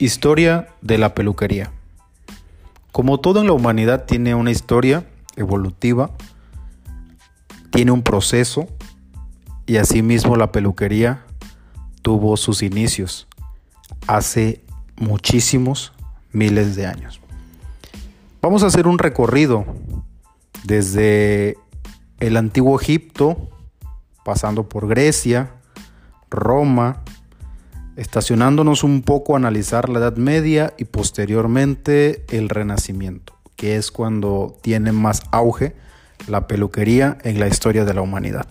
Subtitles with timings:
[0.00, 1.70] Historia de la peluquería.
[2.90, 5.04] Como todo en la humanidad tiene una historia
[5.36, 6.10] evolutiva,
[7.70, 8.66] tiene un proceso
[9.66, 11.26] y asimismo la peluquería
[12.00, 13.28] tuvo sus inicios
[14.06, 14.64] hace
[14.96, 15.92] muchísimos
[16.32, 17.20] miles de años.
[18.40, 19.66] Vamos a hacer un recorrido
[20.64, 21.58] desde
[22.20, 23.50] el antiguo Egipto,
[24.24, 25.50] pasando por Grecia,
[26.30, 27.02] Roma,
[28.00, 34.56] estacionándonos un poco a analizar la Edad Media y posteriormente el Renacimiento, que es cuando
[34.62, 35.76] tiene más auge
[36.26, 38.46] la peluquería en la historia de la humanidad.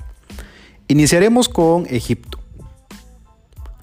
[0.87, 2.37] Iniciaremos con Egipto.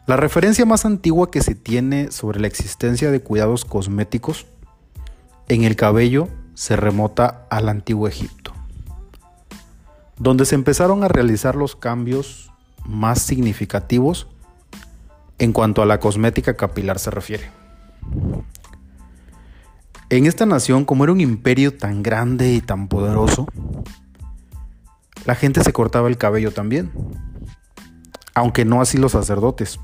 [0.06, 4.46] La referencia más antigua que se tiene sobre la existencia de cuidados cosméticos
[5.48, 8.52] en el cabello se remota al antiguo Egipto,
[10.16, 12.52] donde se empezaron a realizar los cambios
[12.84, 14.28] más significativos
[15.38, 17.50] en cuanto a la cosmética capilar se refiere.
[20.08, 23.46] En esta nación, como era un imperio tan grande y tan poderoso,
[25.24, 26.92] la gente se cortaba el cabello también,
[28.34, 29.80] aunque no así los sacerdotes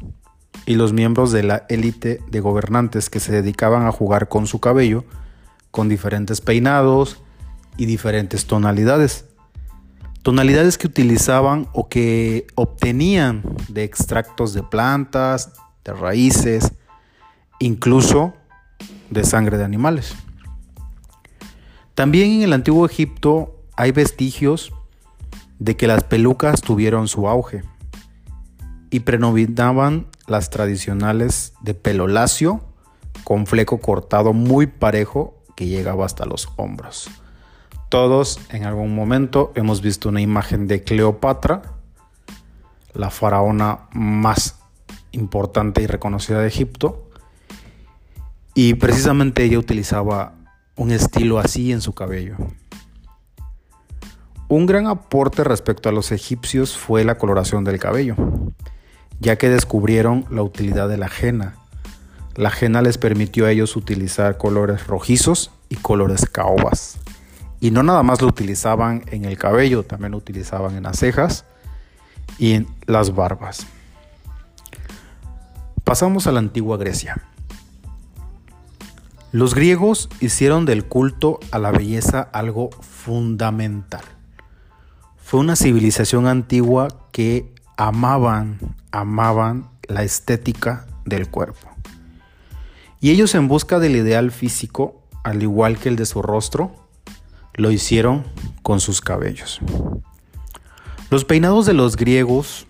[0.66, 4.60] y los miembros de la élite de gobernantes que se dedicaban a jugar con su
[4.60, 5.04] cabello
[5.72, 7.20] con diferentes peinados
[7.76, 9.24] y diferentes tonalidades
[10.22, 15.52] tonalidades que utilizaban o que obtenían de extractos de plantas,
[15.84, 16.72] de raíces,
[17.58, 18.34] incluso
[19.10, 20.14] de sangre de animales.
[21.94, 24.72] También en el antiguo Egipto hay vestigios
[25.58, 27.62] de que las pelucas tuvieron su auge
[28.90, 32.62] y predominaban las tradicionales de pelo lacio
[33.24, 37.10] con fleco cortado muy parejo que llegaba hasta los hombros.
[37.92, 41.60] Todos en algún momento hemos visto una imagen de Cleopatra,
[42.94, 44.56] la faraona más
[45.10, 47.10] importante y reconocida de Egipto,
[48.54, 50.32] y precisamente ella utilizaba
[50.74, 52.36] un estilo así en su cabello.
[54.48, 58.16] Un gran aporte respecto a los egipcios fue la coloración del cabello,
[59.20, 61.56] ya que descubrieron la utilidad de la henna.
[62.36, 66.98] La henna les permitió a ellos utilizar colores rojizos y colores caobas.
[67.62, 71.44] Y no nada más lo utilizaban en el cabello, también lo utilizaban en las cejas
[72.36, 73.68] y en las barbas.
[75.84, 77.22] Pasamos a la antigua Grecia.
[79.30, 84.02] Los griegos hicieron del culto a la belleza algo fundamental.
[85.18, 88.58] Fue una civilización antigua que amaban,
[88.90, 91.68] amaban la estética del cuerpo.
[93.00, 96.81] Y ellos en busca del ideal físico, al igual que el de su rostro,
[97.54, 98.24] lo hicieron
[98.62, 99.60] con sus cabellos.
[101.10, 102.66] Los peinados de los griegos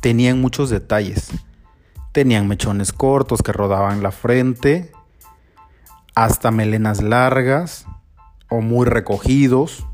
[0.00, 1.30] tenían muchos detalles.
[2.12, 4.92] Tenían mechones cortos que rodaban la frente,
[6.14, 7.86] hasta melenas largas
[8.48, 9.86] o muy recogidos,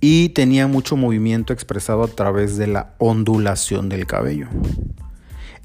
[0.00, 4.48] y tenían mucho movimiento expresado a través de la ondulación del cabello.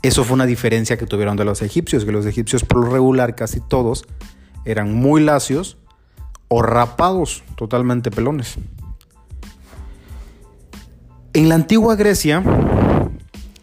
[0.03, 3.35] Eso fue una diferencia que tuvieron de los egipcios, que los egipcios por lo regular
[3.35, 4.05] casi todos
[4.63, 5.77] eran muy lacios
[6.47, 8.56] o rapados, totalmente pelones.
[11.34, 12.44] En la antigua Grecia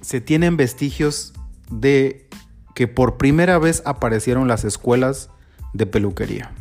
[0.00, 1.32] se tienen vestigios
[1.70, 2.28] de
[2.74, 5.30] que por primera vez aparecieron las escuelas
[5.72, 6.52] de peluquería.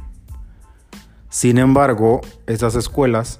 [1.29, 3.39] Sin embargo, esas escuelas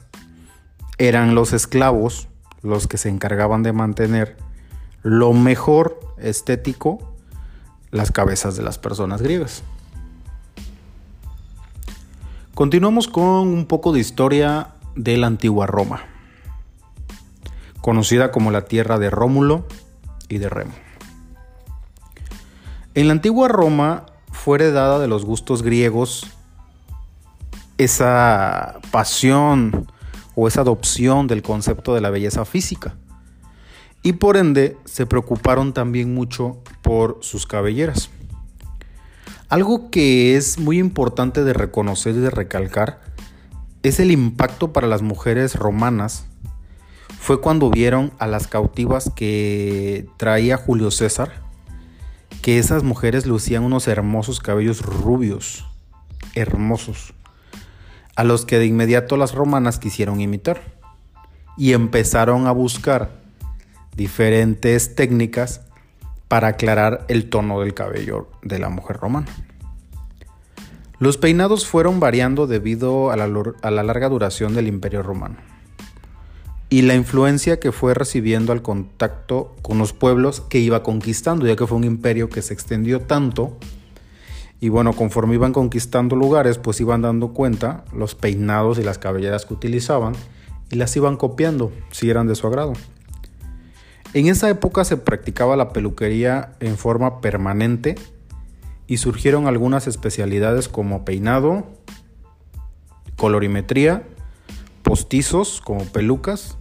[0.98, 2.28] eran los esclavos
[2.62, 4.38] los que se encargaban de mantener
[5.04, 7.14] lo mejor estético
[7.92, 9.64] las cabezas de las personas griegas.
[12.56, 16.03] Continuamos con un poco de historia de la antigua Roma,
[17.81, 19.66] conocida como la tierra de Rómulo
[20.30, 20.74] y de Remo.
[22.94, 26.28] En la antigua Roma fue heredada de los gustos griegos
[27.80, 29.88] esa pasión
[30.36, 32.94] o esa adopción del concepto de la belleza física.
[34.04, 38.12] Y por ende se preocuparon también mucho por sus cabelleras.
[39.54, 43.02] Algo que es muy importante de reconocer y de recalcar
[43.84, 46.26] es el impacto para las mujeres romanas.
[47.20, 51.34] Fue cuando vieron a las cautivas que traía Julio César,
[52.42, 55.68] que esas mujeres lucían unos hermosos cabellos rubios,
[56.34, 57.14] hermosos,
[58.16, 60.64] a los que de inmediato las romanas quisieron imitar
[61.58, 63.22] y empezaron a buscar
[63.96, 65.62] diferentes técnicas
[66.33, 69.27] para aclarar el tono del cabello de la mujer romana.
[70.97, 75.35] Los peinados fueron variando debido a la, larga duración del Imperio Romano
[76.69, 81.56] y la influencia que fue recibiendo al contacto con los pueblos que iba conquistando, ya
[81.56, 83.56] que fue un imperio que se extendió tanto
[84.59, 89.45] Y bueno, conforme iban conquistando lugares, pues iban dando cuenta los peinados y las cabelleras
[89.45, 90.15] que utilizaban
[90.71, 92.74] y las iban copiando si eran de su agrado.
[94.13, 97.95] En esa época se practicaba la peluquería en forma permanente
[98.86, 101.65] y surgieron algunas especialidades como peinado,
[103.18, 104.04] colorimetría,
[104.83, 106.57] postizos como pelucas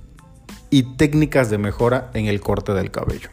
[0.70, 3.28] y técnicas de mejora en el corte del cabello.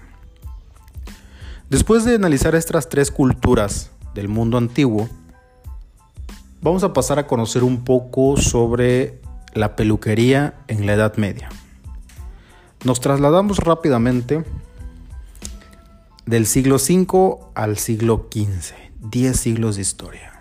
[1.69, 5.07] Después de analizar estas tres culturas del mundo antiguo,
[6.61, 9.21] vamos a pasar a conocer un poco sobre
[9.53, 11.49] la peluquería en la Edad Media.
[12.85, 14.45] Nos trasladamos rápidamente
[16.25, 20.31] del siglo V al siglo XV, 10 siglos de historia.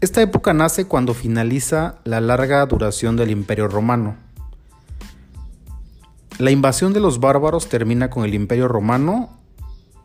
[0.00, 4.16] Esta época nace cuando finaliza la larga duración del Imperio Romano.
[6.38, 9.28] La invasión de los bárbaros termina con el Imperio Romano,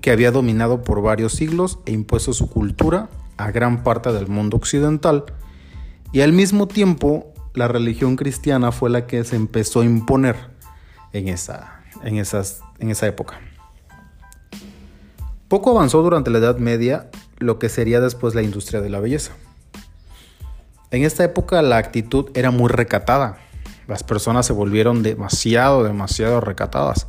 [0.01, 4.57] que había dominado por varios siglos e impuesto su cultura a gran parte del mundo
[4.57, 5.23] occidental,
[6.11, 10.35] y al mismo tiempo la religión cristiana fue la que se empezó a imponer
[11.13, 13.39] en esa, en esas, en esa época.
[15.47, 17.09] Poco avanzó durante la Edad Media
[17.39, 19.31] lo que sería después la industria de la belleza.
[20.91, 23.37] En esta época la actitud era muy recatada.
[23.87, 27.07] Las personas se volvieron demasiado, demasiado recatadas.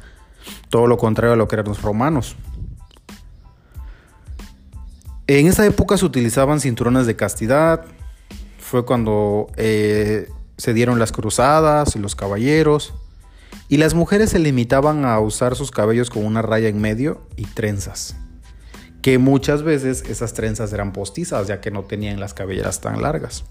[0.71, 2.37] Todo lo contrario a lo que eran los romanos.
[5.27, 7.85] En esa época se utilizaban cinturones de castidad.
[8.71, 12.95] Fue cuando eh, se dieron las cruzadas y los caballeros.
[13.69, 17.47] Y las mujeres se limitaban a usar sus cabellos con una raya en medio y
[17.47, 18.15] trenzas.
[19.03, 23.43] Que muchas veces esas trenzas eran postizas ya que no tenían las cabelleras tan largas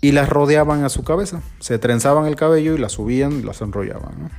[0.00, 1.42] y las rodeaban a su cabeza.
[1.58, 4.30] Se trenzaban el cabello y las subían y las enrollaban.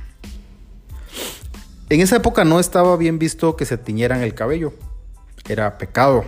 [1.90, 4.72] En esa época no estaba bien visto que se tiñeran el cabello.
[5.46, 6.24] Era pecado.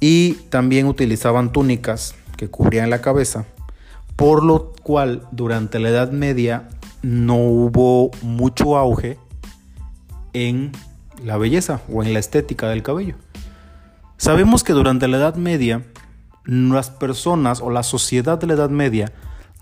[0.00, 3.44] Y también utilizaban túnicas que cubrían la cabeza.
[4.16, 6.68] Por lo cual durante la Edad Media
[7.02, 9.18] no hubo mucho auge
[10.32, 10.72] en
[11.24, 13.16] la belleza o en la estética del cabello.
[14.16, 15.82] Sabemos que durante la Edad Media
[16.44, 19.12] las personas o la sociedad de la Edad Media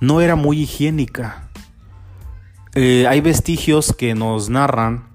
[0.01, 1.49] no era muy higiénica.
[2.75, 5.09] Eh, hay vestigios que nos narran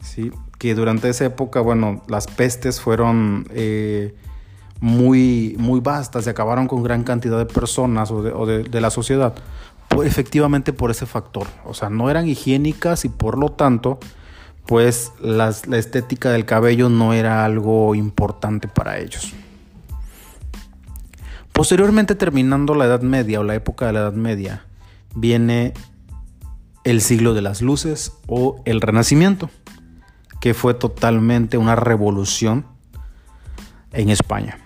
[0.00, 0.32] ¿sí?
[0.58, 4.16] que durante esa época, bueno, las pestes fueron eh,
[4.80, 9.34] muy, muy vastas y acabaron con gran cantidad de personas o de, la sociedad.
[9.88, 11.46] Pues, efectivamente por ese factor.
[11.64, 13.98] O sea, no eran higiénicas y por lo tanto,
[14.66, 19.32] pues la estética del cabello no era algo importante para ellos.
[21.52, 24.64] Posteriormente, terminando la Edad Media o la época de la Edad Media,
[25.16, 25.74] viene
[26.84, 29.50] el siglo de las luces o el Renacimiento,
[30.40, 32.64] que fue totalmente una revolución
[33.92, 34.58] en España.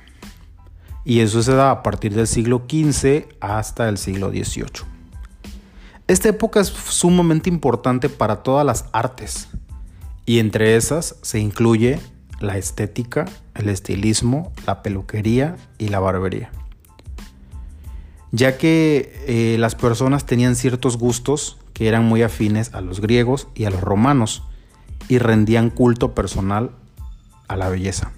[1.05, 4.87] Y eso se da a partir del siglo XV hasta el siglo XVIII.
[6.07, 9.49] Esta época es sumamente importante para todas las artes
[10.27, 11.99] y entre esas se incluye
[12.41, 16.51] la estética, el estilismo, la peluquería y la barbería
[18.33, 23.47] ya que eh, las personas tenían ciertos gustos que eran muy afines a los griegos
[23.55, 24.43] y a los romanos
[25.09, 26.71] y rendían culto personal
[27.47, 28.13] a la belleza.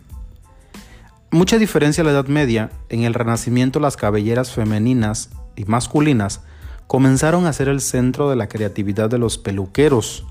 [1.35, 6.43] Mucha diferencia a la Edad Media, en el Renacimiento las cabelleras femeninas y masculinas
[6.87, 10.29] comenzaron a ser el centro de la creatividad de los peluqueros,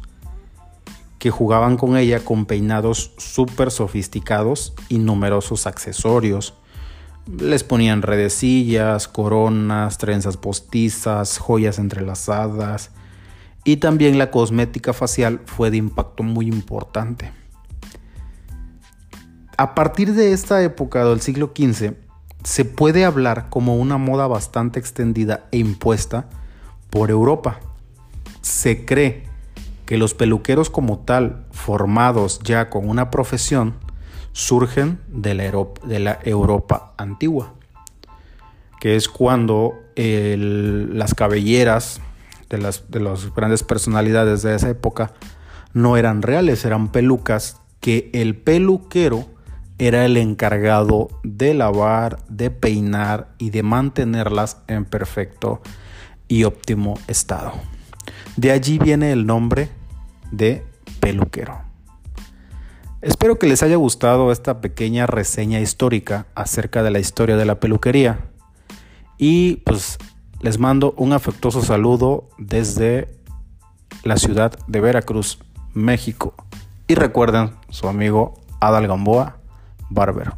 [1.19, 6.53] que jugaban con ella con peinados súper sofisticados y numerosos accesorios,
[7.37, 12.91] les ponían redecillas, coronas, trenzas postizas, joyas entrelazadas
[13.65, 17.42] y también la cosmética facial fue de impacto muy importante.
[19.55, 21.93] A partir de esta época del siglo XV
[22.43, 26.25] se puede hablar como una moda bastante extendida e impuesta
[26.89, 27.59] por Europa.
[28.41, 29.25] Se cree
[29.85, 33.75] que los peluqueros como tal, formados ya con una profesión,
[34.31, 37.53] surgen de la, Europa, antigua,
[38.79, 42.01] que es cuando las cabelleras
[42.49, 45.13] de las, de las grandes personalidades de esa época
[45.73, 49.32] no eran reales, eran pelucas que el peluquero
[49.87, 55.61] era el encargado de lavar, de peinar y de mantenerlas en perfecto
[56.27, 57.53] y óptimo estado.
[58.37, 59.69] De allí viene el nombre
[60.31, 60.63] de
[60.99, 61.61] peluquero.
[63.01, 67.59] Espero que les haya gustado esta pequeña reseña histórica acerca de la historia de la
[67.59, 68.19] peluquería.
[69.17, 69.97] Y pues
[70.39, 73.09] les mando un afectuoso saludo desde
[74.03, 75.39] la ciudad de Veracruz,
[75.73, 76.33] México.
[76.87, 79.42] Y recuerden, su amigo Adal Gamboa,
[79.93, 80.33] Barber.